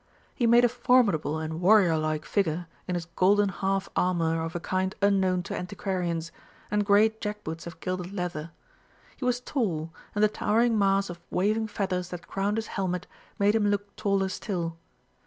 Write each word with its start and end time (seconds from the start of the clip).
He 0.33 0.47
made 0.47 0.65
a 0.65 0.67
formidable 0.67 1.37
and 1.37 1.61
warrior 1.61 1.95
like 1.95 2.25
figure 2.25 2.65
in 2.87 2.95
his 2.95 3.05
golden 3.05 3.49
half 3.49 3.87
armour 3.95 4.41
of 4.43 4.55
a 4.55 4.59
kind 4.59 4.95
unknown 4.99 5.43
to 5.43 5.55
antiquarians, 5.55 6.31
and 6.71 6.83
great 6.83 7.21
jack 7.21 7.43
boots 7.43 7.67
of 7.67 7.79
gilded 7.81 8.11
leather. 8.11 8.49
He 9.17 9.25
was 9.25 9.39
tall, 9.39 9.93
and 10.15 10.23
the 10.23 10.27
towering 10.27 10.75
mass 10.75 11.11
of 11.11 11.19
waving 11.29 11.67
feathers 11.67 12.09
that 12.09 12.27
crowned 12.27 12.57
his 12.57 12.65
helmet 12.65 13.05
made 13.37 13.53
him 13.53 13.67
look 13.67 13.95
taller 13.95 14.29
still. 14.29 14.75